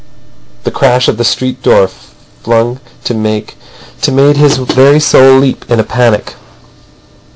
[0.63, 3.53] The crash of the street door flung to made
[4.37, 6.33] his very soul leap in a panic.